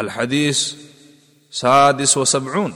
الحديث 0.00 0.74
سادس 1.50 2.16
وسبعون 2.18 2.74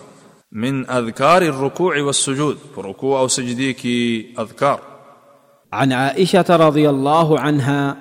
من 0.52 0.90
أذكار 0.90 1.42
الركوع 1.42 2.02
والسجود 2.02 2.56
ركوع 2.78 3.20
أو 3.20 3.28
سجديك 3.28 3.86
أذكار 4.40 4.80
عن 5.72 5.92
عائشة 5.92 6.44
رضي 6.50 6.88
الله 6.90 7.38
عنها 7.40 7.96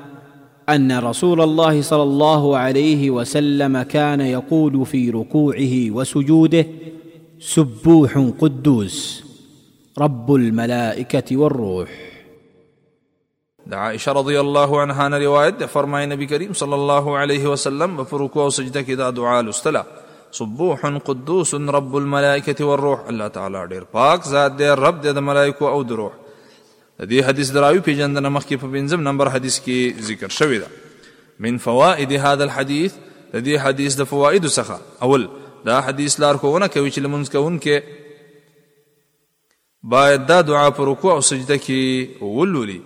أن 0.69 0.99
رسول 0.99 1.41
الله 1.41 1.81
صلى 1.81 2.03
الله 2.03 2.57
عليه 2.57 3.09
وسلم 3.11 3.81
كان 3.81 4.21
يقول 4.21 4.85
في 4.85 5.09
ركوعه 5.09 5.75
وسجوده 5.97 6.65
سبوح 7.39 8.29
قدوس 8.39 9.23
رب 9.97 10.33
الملائكة 10.35 11.37
والروح 11.37 11.89
da 13.69 13.79
Aisha 13.91 14.13
radijallahu 14.15 14.79
anha 14.79 15.09
na 15.09 15.17
rivajet 15.17 15.59
da 15.59 15.67
farmaje 15.67 16.07
Nabi 16.07 16.27
Karim 16.27 16.53
sallallahu 16.55 17.09
alaihi 17.21 17.43
wasallam 17.53 17.91
furukao 18.11 18.49
sajda 18.57 18.81
ki 18.87 18.95
da 19.01 19.07
dua 19.11 19.41
lustala 19.49 19.81
subuhun 20.39 20.95
qudusun 21.07 21.67
rabbul 21.77 22.05
malaikati 22.13 22.63
war 22.63 22.79
ruh 22.81 22.99
Allah 23.09 23.29
ta'ala 23.29 23.67
dir 23.67 23.83
pak 23.85 24.23
zat 24.33 24.57
dir 24.57 24.75
rabb 24.85 25.03
dir 25.03 25.19
malaiku 25.29 25.65
au 25.67 25.83
ruh 25.83 26.11
د 26.99 27.01
دې 27.09 27.19
حدیث 27.29 27.47
دراوی 27.53 27.79
پیجندنه 27.85 28.29
مخکې 28.29 28.55
په 28.61 28.67
بنځم 28.73 28.99
نمبر 29.07 29.25
حدیث 29.35 29.55
کې 29.65 29.77
ذکر 30.07 30.29
شوی 30.29 30.57
ده 30.63 30.67
من 31.39 31.57
فوائد 31.57 32.11
هذا 32.13 32.43
الحديث 32.43 32.93
د 33.33 33.35
دې 33.43 33.57
حدیث 33.65 33.93
د 34.01 34.03
فواید 34.13 34.47
څخه 34.47 34.77
اول 35.01 35.23
دا 35.65 35.77
حدیث 35.89 36.11
لار 36.25 36.35
کوونه 36.45 36.67
کوي 36.67 36.89
چې 36.91 36.99
لمونځ 37.05 37.27
کوونکې 37.31 37.77
باید 39.83 40.21
دا 40.27 40.41
دعا 40.51 40.69
پر 40.69 40.87
رکوع 40.91 41.11
او 41.13 41.21
سجده 41.21 41.57
کې 41.65 42.07
ولولي 42.23 42.81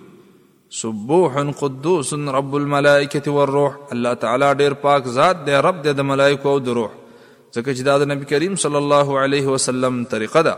سبوح 0.80 1.34
قدوس 1.60 2.12
رب 2.14 2.54
الملائکه 2.56 3.26
والروح 3.36 3.72
الله 3.94 4.14
تعالی 4.20 4.46
ډیر 4.60 4.72
پاک 4.84 5.08
ذات 5.16 5.44
دی 5.46 5.54
رب 5.66 5.82
دی 5.84 5.92
د 5.96 6.06
ملائکه 6.10 6.46
او 6.52 6.58
د 6.68 6.76
روح 6.78 6.92
ځکه 6.92 7.64
چې 7.64 7.88
دا 7.88 7.96
د 8.02 8.08
نبی 8.12 8.28
کریم 8.30 8.54
صلی 8.62 8.80
الله 8.82 9.08
علیه 9.24 9.54
وسلم 9.56 9.98
طریقه 10.14 10.42
ده 10.46 10.54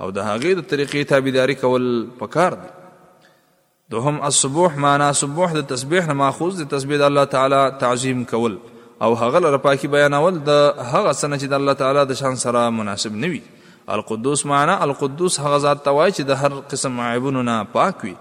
او 0.00 0.08
د 0.18 0.24
هغې 0.26 0.60
د 0.60 0.66
طریقې 0.70 1.10
تابعداري 1.10 1.56
کول 1.64 1.88
پکار 2.20 2.56
دی 2.62 2.70
دوهم 3.96 4.22
الصبوح 4.30 4.78
معنا 4.86 5.10
صبوح 5.20 5.52
د 5.58 5.68
تسبیح 5.74 6.08
نه 6.12 6.16
ماخوذ 6.22 6.56
د 6.62 6.70
تسبیح 6.76 7.02
د 7.02 7.06
الله 7.10 7.24
تعالی 7.36 7.60
تعظیم 7.84 8.22
کول 8.32 8.56
او 9.08 9.10
هغه 9.24 9.42
لپاره 9.48 9.60
پاکي 9.68 9.90
بیانول 9.96 10.40
د 10.48 10.58
هغه 10.78 11.12
سنه 11.18 11.42
چې 11.42 11.52
د 11.56 11.58
الله 11.60 11.76
تعالی 11.82 12.06
د 12.14 12.20
شان 12.22 12.40
سره 12.46 12.64
مناسب 12.78 13.20
نوي 13.26 13.44
القدوس 13.98 14.46
معنا 14.54 14.78
القدوس 14.88 15.38
هغه 15.46 15.62
ذات 15.68 15.86
توای 15.90 16.10
چې 16.16 16.32
د 16.32 16.44
هر 16.44 16.60
قسم 16.74 17.00
عیبونو 17.10 17.44
نه 17.50 17.58
پاک 17.76 18.06
وي 18.08 18.16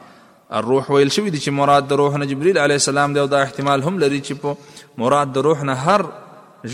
الروح 0.55 0.89
ویل 0.91 1.09
شوی 1.09 1.29
دی 1.29 1.37
چې 1.39 1.49
مراد 1.53 1.87
د 1.89 1.99
روح 2.01 2.15
نه 2.17 2.25
جبرئیل 2.25 2.57
علی 2.57 2.73
السلام 2.73 3.13
دی 3.13 3.19
او 3.19 3.25
دا 3.31 3.39
احتمال 3.45 3.81
هم 3.87 3.97
لري 4.03 4.19
چې 4.27 4.43
په 4.43 5.01
مراد 5.01 5.31
د 5.37 5.43
روح 5.47 5.63
نه 5.69 5.75
هر 5.87 6.03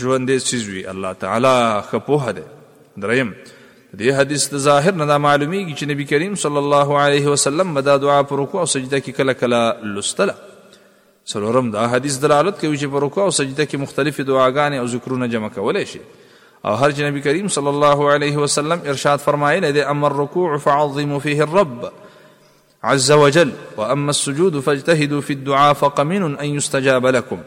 ژوندې 0.02 0.46
چیز 0.50 0.68
وي 0.74 0.82
الله 0.92 1.12
تعالی 1.24 1.54
خپوه 1.88 2.30
ده 2.36 2.44
دریم 3.06 3.32
دې 3.46 4.20
حدیث 4.20 4.46
د 4.52 4.62
ظاهر 4.66 4.92
نه 5.00 5.08
دا 5.12 5.16
معلومیږي 5.24 5.78
چې 5.78 5.90
نبی 5.92 6.04
کریم 6.10 6.34
صلی 6.44 6.60
الله 6.64 7.00
علیه 7.06 7.28
وسلم 7.32 7.72
مدا 7.80 7.96
دعا 8.04 8.20
پر 8.34 8.40
رکوع 8.42 8.60
او 8.66 8.68
سجده 8.76 9.00
کې 9.06 9.18
کله 9.20 9.32
کله 9.40 9.92
لستله 9.98 10.34
سلورم 11.34 11.70
دا 11.74 11.88
حدیث 11.96 12.20
دلالت 12.26 12.60
کوي 12.62 12.72
چې 12.78 12.94
پر 12.94 13.06
رکوع 13.06 13.24
او 13.26 13.30
سجده 13.40 13.66
کې 13.72 13.84
مختلف 13.86 14.20
دعاګانې 14.30 14.80
او 14.84 14.86
ذکرونه 14.94 15.26
جمع 15.34 15.48
کولای 15.58 15.84
شي 15.96 16.04
او 16.68 16.76
هر 16.84 16.94
نبی 17.10 17.20
کریم 17.26 17.48
صلی 17.58 17.68
الله 17.74 18.10
علیه 18.16 18.36
وسلم 18.46 18.88
ارشاد 18.96 19.26
فرمایلی 19.28 19.72
دی 19.80 19.90
امر 19.96 20.16
رکوع 20.22 20.48
فعظموا 20.68 21.18
فيه 21.28 21.42
الرب 21.50 21.92
عز 22.84 23.12
وجل 23.12 23.50
واما 23.76 24.10
السجود 24.10 24.58
فاجتهدوا 24.60 25.20
في 25.20 25.32
الدعاء 25.32 25.72
فقمن 25.72 26.22
ان 26.36 26.46
يستجاب 26.46 27.06
لكم 27.06 27.40